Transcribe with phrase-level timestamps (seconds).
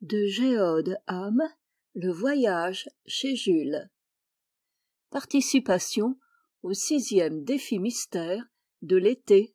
[0.00, 0.94] de
[1.94, 3.90] le voyage chez jules.
[5.10, 6.16] Participation
[6.62, 8.44] au sixième défi mystère
[8.82, 9.54] de l'été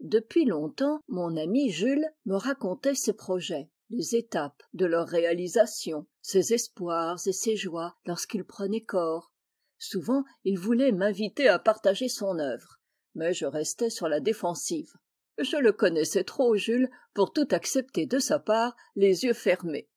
[0.00, 6.54] depuis longtemps mon ami jules me racontait ses projets les étapes de leur réalisation ses
[6.54, 9.32] espoirs et ses joies lorsqu'il prenait corps.
[9.78, 12.80] Souvent il voulait m'inviter à partager son œuvre
[13.14, 14.92] mais je restais sur la défensive
[15.38, 19.88] je le connaissais trop jules pour tout accepter de sa part les yeux fermés.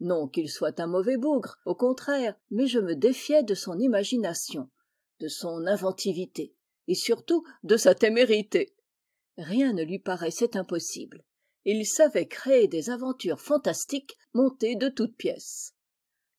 [0.00, 4.68] Non qu'il soit un mauvais bougre au contraire mais je me défiais de son imagination
[5.20, 6.54] de son inventivité
[6.88, 8.74] et surtout de sa témérité.
[9.38, 11.24] Rien ne lui paraissait impossible.
[11.64, 15.74] Il savait créer des aventures fantastiques montées de toutes pièces.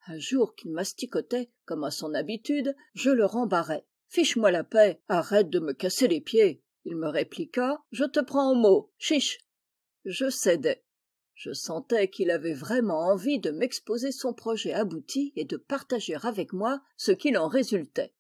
[0.08, 5.02] Un jour qu'il masticotait comme à son habitude je le rembarrai fiche moi la paix
[5.10, 9.40] arrête de me casser les pieds il me répliqua je te prends au mot chiche.
[10.06, 10.86] Je cédai.
[11.34, 16.54] Je sentais qu'il avait vraiment envie de m'exposer son projet abouti et de partager avec
[16.54, 18.14] moi ce qu'il en résultait.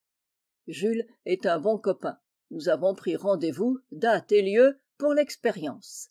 [0.67, 2.19] Jules est un bon copain.
[2.52, 6.09] Nous avons pris rendez-vous date et lieu pour l'expérience.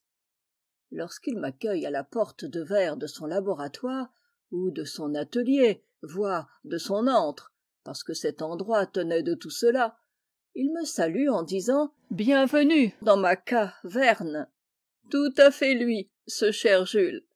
[0.91, 4.09] Lorsqu'il m'accueille à la porte de verre de son laboratoire
[4.50, 7.53] ou de son atelier voire de son antre
[7.84, 9.98] parce que cet endroit tenait de tout cela
[10.59, 14.49] il me salue en disant bienvenue dans ma caverne
[15.11, 17.27] tout à fait lui ce cher jules.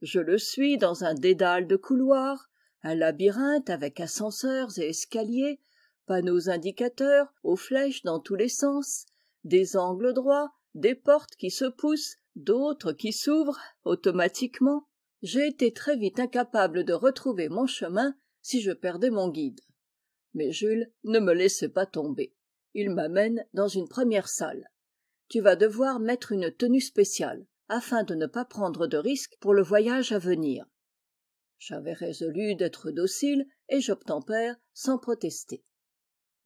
[0.00, 2.48] Je le suis dans un dédale de couloirs
[2.82, 5.60] un labyrinthe avec ascenseurs et escaliers
[6.06, 9.04] panneaux indicateurs aux flèches dans tous les sens
[9.44, 14.88] des angles droits des portes qui se poussent d'autres qui s'ouvrent automatiquement.
[15.20, 19.60] J'ai été très vite incapable de retrouver mon chemin si je perdais mon guide
[20.34, 22.34] mais jules ne me laissait pas tomber.
[22.74, 24.70] Il m'amène dans une première salle.
[25.28, 29.54] Tu vas devoir mettre une tenue spéciale afin de ne pas prendre de risques pour
[29.54, 30.66] le voyage à venir.
[31.58, 35.62] J'avais résolu d'être docile et j'obtempère sans protester.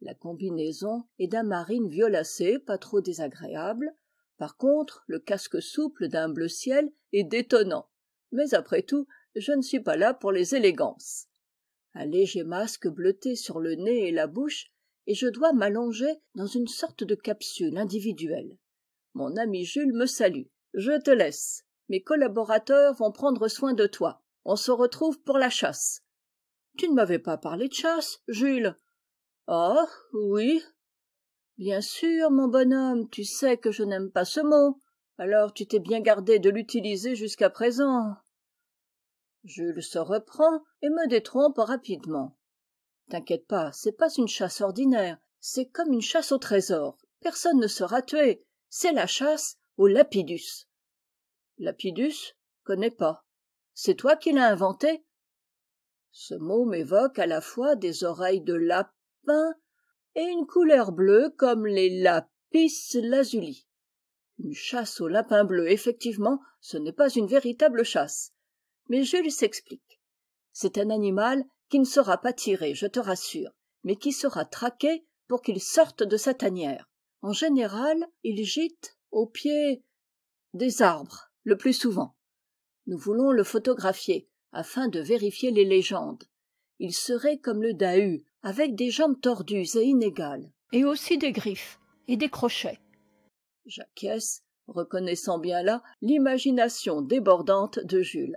[0.00, 3.94] La combinaison est d'un marine violacé pas trop désagréable.
[4.36, 7.88] Par contre le casque souple d'un bleu ciel est détonnant.
[8.32, 11.28] Mais après tout je ne suis pas là pour les élégances
[11.94, 14.66] un léger masque bleuté sur le nez et la bouche
[15.06, 18.56] et je dois m'allonger dans une sorte de capsule individuelle.
[19.15, 20.47] Mon ami jules me salue.
[20.72, 21.65] Je te laisse.
[21.88, 24.22] Mes collaborateurs vont prendre soin de toi.
[24.44, 26.03] On se retrouve pour la chasse.
[26.77, 28.77] Tu ne m'avais pas parlé de chasse jules?
[29.47, 30.62] Ah oui.
[31.59, 34.81] Bien sûr mon bonhomme tu sais que je n'aime pas ce mot.
[35.19, 38.16] Alors tu t'es bien gardé de l'utiliser jusqu'à présent
[39.44, 42.37] jules se reprend et me détrompe rapidement.
[43.10, 46.97] T'inquiète pas c'est pas une chasse ordinaire c'est comme une chasse au trésor.
[47.21, 48.47] Personne ne sera tué.
[48.71, 50.71] C'est la chasse au lapidus.
[51.59, 53.27] Lapidus connais pas.
[53.75, 55.04] C'est toi qui l'as inventé?
[56.12, 59.53] Ce mot m'évoque à la fois des oreilles de lapin
[60.15, 63.66] et une couleur bleue comme les lapis lazuli.
[64.38, 68.33] Une chasse au lapin bleu effectivement ce n'est pas une véritable chasse
[68.89, 70.00] mais jules s'explique.
[70.53, 73.50] C'est un animal qui ne sera pas tiré je te rassure
[73.83, 76.89] mais qui sera traqué pour qu'il sorte de sa tanière.
[77.22, 79.83] En général il gîte au pied
[80.53, 82.17] des arbres le plus souvent.
[82.87, 86.25] Nous voulons le photographier afin de vérifier les légendes.
[86.78, 90.53] Il serait comme le dahu avec des jambes tordues et inégales.
[90.72, 91.78] Et aussi des griffes
[92.09, 92.81] et des crochets.
[93.65, 98.37] J'acquiesce reconnaissant bien là l'imagination débordante de jules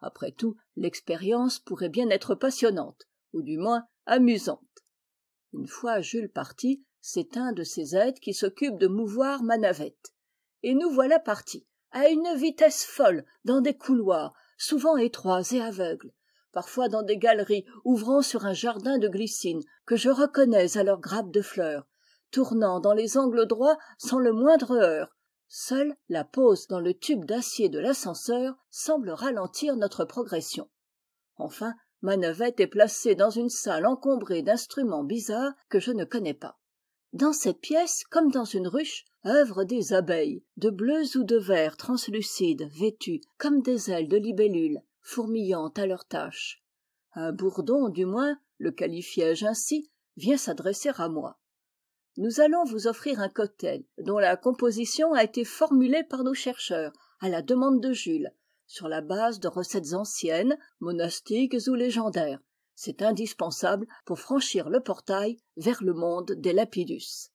[0.00, 3.02] après tout l'expérience pourrait bien être passionnante
[3.32, 4.60] ou du moins amusante.
[5.52, 10.12] Une fois jules parti c'est un de ces êtres qui s'occupe de mouvoir ma navette.
[10.64, 16.12] Et nous voilà partis à une vitesse folle dans des couloirs souvent étroits et aveugles
[16.52, 21.00] parfois dans des galeries ouvrant sur un jardin de glycines que je reconnais à leurs
[21.00, 21.86] grappes de fleurs
[22.30, 25.15] tournant dans les angles droits sans le moindre heurt
[25.48, 30.68] seule la pose dans le tube d'acier de l'ascenseur semble ralentir notre progression.
[31.36, 36.34] Enfin ma navette est placée dans une salle encombrée d'instruments bizarres que je ne connais
[36.34, 36.58] pas.
[37.12, 41.76] Dans cette pièce comme dans une ruche œuvrent des abeilles de bleus ou de verts
[41.76, 46.62] translucides vêtues comme des ailes de libellules fourmillant à leurs tâches
[47.14, 51.38] un bourdon du moins le qualifiai je ainsi vient s'adresser à moi
[52.18, 56.92] nous allons vous offrir un cocktail dont la composition a été formulée par nos chercheurs
[57.20, 58.32] à la demande de jules
[58.66, 62.40] sur la base de recettes anciennes monastiques ou légendaires.
[62.74, 67.30] C'est indispensable pour franchir le portail vers le monde des lapidus.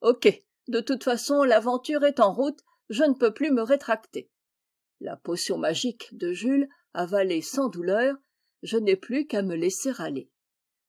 [0.00, 4.30] Ok de toute façon l'aventure est en route je ne peux plus me rétracter.
[5.00, 8.16] La potion magique de jules avalée sans douleur
[8.62, 10.30] je n'ai plus qu'à me laisser aller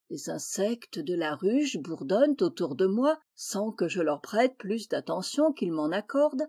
[0.10, 4.88] les insectes de la ruche bourdonnent autour de moi sans que je leur prête plus
[4.88, 6.48] d'attention qu'ils m'en accordent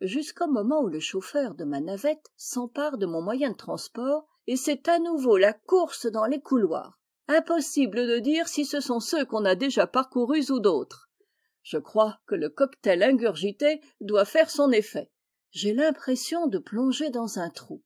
[0.00, 4.56] jusqu'au moment où le chauffeur de ma navette s'empare de mon moyen de transport et
[4.56, 6.98] c'est à nouveau la course dans les couloirs.
[7.28, 11.10] Impossible de dire si ce sont ceux qu'on a déjà parcourus ou d'autres.
[11.62, 15.10] Je crois que le cocktail ingurgité doit faire son effet.
[15.50, 17.82] J'ai l'impression de plonger dans un trou.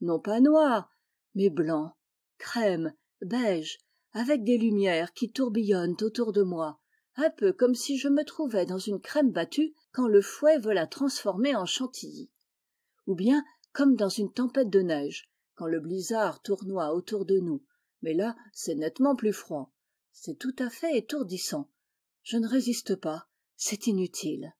[0.00, 0.88] Non pas noir
[1.34, 1.94] mais blanc
[2.38, 3.78] crème beige
[4.12, 6.82] avec des lumières qui tourbillonnent autour de moi
[7.16, 10.72] un peu comme si je me trouvais dans une crème battue quand le fouet veut
[10.72, 12.30] la transformer en chantilly.
[13.06, 17.62] Ou bien comme dans une tempête de neige quand le blizzard tournoie autour de nous.
[18.00, 19.72] Mais là c'est nettement plus froid.
[20.12, 21.70] C'est tout à fait étourdissant.
[22.22, 23.28] Je ne résiste pas.
[23.56, 24.54] C'est inutile.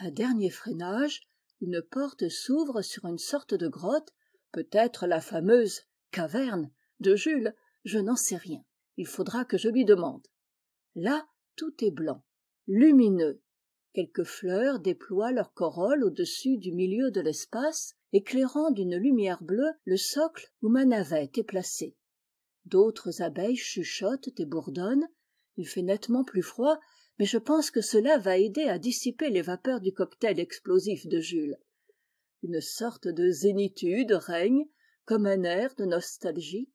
[0.00, 1.22] Un dernier freinage.
[1.60, 4.14] Une porte s'ouvre sur une sorte de grotte.
[4.52, 6.70] Peut-être la fameuse caverne
[7.00, 7.54] de jules
[7.84, 8.64] je n'en sais rien.
[8.96, 10.26] Il faudra que je lui demande.
[10.94, 11.26] Là
[11.56, 12.24] tout est blanc
[12.66, 13.40] lumineux.
[13.94, 19.96] Quelques fleurs déploient leurs corolles au-dessus du milieu de l'espace éclairant d'une lumière bleue le
[19.96, 21.96] socle où ma navette est placée.
[22.66, 25.08] D'autres abeilles chuchotent et bourdonnent.
[25.56, 26.78] Il fait nettement plus froid
[27.18, 31.20] mais je pense que cela va aider à dissiper les vapeurs du cocktail explosif de
[31.20, 31.56] jules.
[32.42, 34.66] Une sorte de zénitude règne
[35.04, 36.70] comme un air de nostalgie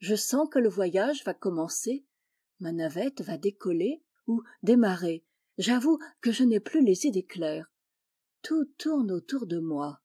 [0.00, 2.04] je sens que le voyage va commencer.
[2.58, 5.24] Ma navette va décoller ou démarrer.
[5.58, 7.70] J'avoue que je n'ai plus les idées claires.
[8.42, 10.00] Tout tourne autour de moi.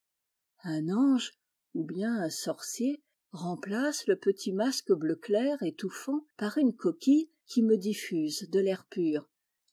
[0.62, 1.32] Un ange
[1.74, 3.02] ou bien un sorcier
[3.32, 8.86] remplace le petit masque bleu clair étouffant par une coquille qui me diffuse de l'air
[8.90, 9.28] pur.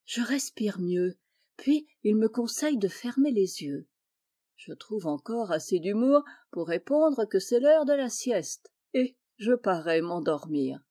[0.05, 1.17] Je respire mieux
[1.57, 3.87] puis il me conseille de fermer les yeux.
[4.55, 8.71] Je trouve encore assez d'humour pour répondre que c'est l'heure de la sieste.
[8.93, 10.83] Et je parais m'endormir.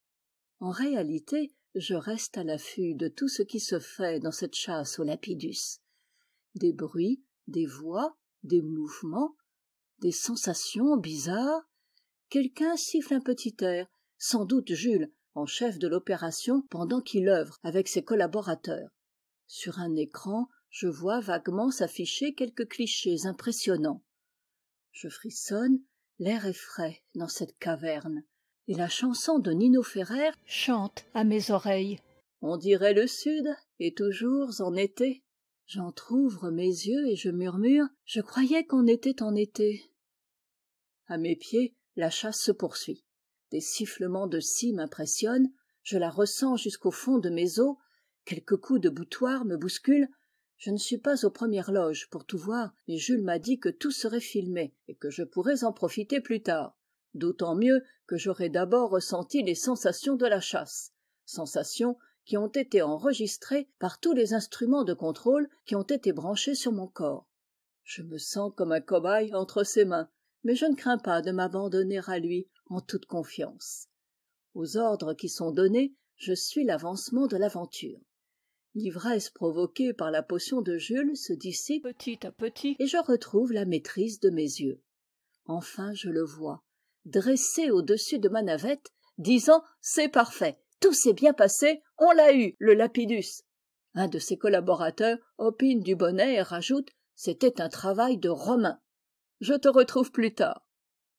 [0.59, 4.99] En réalité je reste à l'affût de tout ce qui se fait dans cette chasse
[4.99, 5.79] au lapidus.
[6.55, 9.35] Des bruits des voix des mouvements
[9.99, 11.69] des sensations bizarres.
[12.29, 13.87] Quelqu'un siffle un petit air.
[14.17, 18.89] Sans doute jules en chef de l'opération pendant qu'il œuvre avec ses collaborateurs.
[19.47, 24.03] Sur un écran je vois vaguement s'afficher quelques clichés impressionnants.
[24.91, 25.79] Je frissonne.
[26.19, 28.23] L'air est frais dans cette caverne
[28.67, 31.99] et la chanson de nino ferrer chante à mes oreilles.
[32.41, 33.47] On dirait le sud
[33.79, 35.23] et toujours en été.
[35.65, 39.89] J'entr'ouvre mes yeux et je murmure je croyais qu'on était en été.
[41.07, 43.03] À mes pieds la chasse se poursuit.
[43.51, 45.51] Des sifflements de scie m'impressionnent
[45.83, 47.75] je la ressens jusqu'au fond de mes os.
[48.23, 50.07] Quelques coups de boutoir me bousculent.
[50.55, 53.69] Je ne suis pas aux premières loges pour tout voir mais jules m'a dit que
[53.69, 56.77] tout serait filmé et que je pourrais en profiter plus tard
[57.13, 60.93] d'autant mieux que j'aurai d'abord ressenti les sensations de la chasse
[61.25, 66.55] sensations qui ont été enregistrées par tous les instruments de contrôle qui ont été branchés
[66.55, 67.27] sur mon corps.
[67.83, 70.09] Je me sens comme un cobaye entre ses mains
[70.43, 73.87] mais je ne crains pas de m'abandonner à lui en toute confiance.
[74.53, 77.99] Aux ordres qui sont donnés je suis l'avancement de l'aventure.
[78.75, 82.75] L'ivresse provoquée par la potion de jules se dissipe petit à petit.
[82.79, 84.81] et je retrouve la maîtrise de mes yeux.
[85.45, 86.63] Enfin je le vois
[87.05, 92.55] dressé au-dessus de ma navette disant c'est parfait tout s'est bien passé on l'a eu
[92.59, 93.43] le lapidus!
[93.95, 98.79] Un de ses collaborateurs opine du bonnet et rajoute c'était un travail de romain.
[99.39, 100.67] Je te retrouve plus tard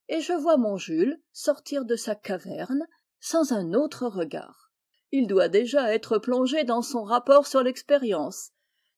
[0.08, 2.86] et je vois mon jules sortir de sa caverne
[3.20, 4.70] sans un autre regard.
[5.12, 8.50] Il doit déjà être plongé dans son rapport sur l'expérience.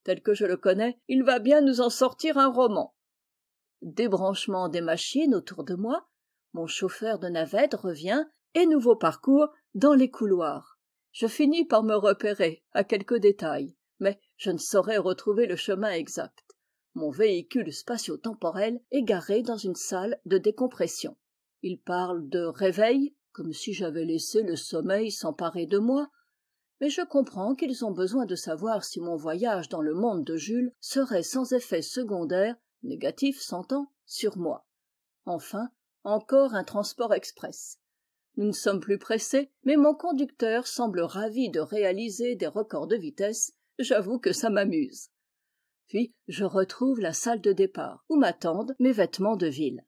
[0.02, 2.94] Tel que je le connais il va bien nous en sortir un roman.
[3.82, 6.08] Débranchement des machines autour de moi
[6.52, 8.24] mon chauffeur de navette revient
[8.54, 10.78] et nouveau parcours dans les couloirs.
[11.12, 15.90] Je finis par me repérer à quelques détails mais je ne saurais retrouver le chemin
[15.90, 16.44] exact.
[16.94, 21.16] Mon véhicule spatio-temporel est garé dans une salle de décompression.
[21.62, 26.10] Il parle de réveil comme si j'avais laissé le sommeil s'emparer de moi
[26.80, 30.36] mais je comprends qu'ils ont besoin de savoir si mon voyage dans le monde de
[30.36, 34.66] jules serait sans effet secondaire négatif s'entend sur moi.
[35.24, 35.70] Enfin
[36.06, 37.78] encore un transport express.
[38.36, 42.96] Nous ne sommes plus pressés mais mon conducteur semble ravi de réaliser des records de
[42.96, 43.52] vitesse.
[43.78, 45.08] J'avoue que ça m'amuse.
[45.88, 49.84] Puis je retrouve la salle de départ où m'attendent mes vêtements de ville.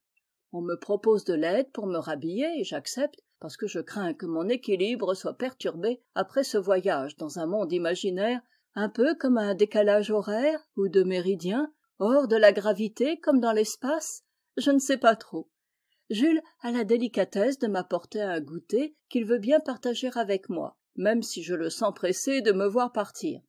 [0.52, 4.26] On me propose de l'aide pour me rhabiller et j'accepte parce que je crains que
[4.26, 8.40] mon équilibre soit perturbé après ce voyage dans un monde imaginaire
[8.74, 13.52] un peu comme un décalage horaire ou de méridien hors de la gravité comme dans
[13.52, 14.24] l'espace.
[14.56, 15.48] Je ne sais pas trop
[16.10, 21.22] jules a la délicatesse de m'apporter un goûter qu'il veut bien partager avec moi même
[21.22, 23.40] si je le sens pressé de me voir partir.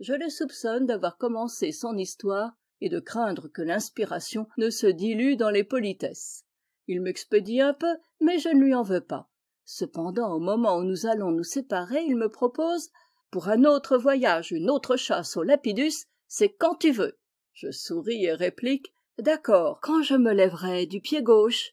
[0.00, 5.36] Je le soupçonne d'avoir commencé son histoire et de craindre que l'inspiration ne se dilue
[5.36, 6.44] dans les politesses.
[6.88, 9.30] Il m'expédie un peu mais je ne lui en veux pas.
[9.64, 12.90] Cependant au moment où nous allons nous séparer il me propose
[13.30, 17.16] pour un autre voyage une autre chasse au lapidus c'est quand tu veux.
[17.52, 21.72] Je souris et réplique d'accord quand je me lèverai du pied gauche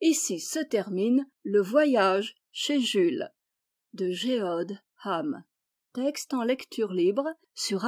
[0.00, 3.30] ici se termine le voyage chez jules?
[3.92, 5.44] De géode ham.
[5.92, 7.84] Texte en lecture libre sur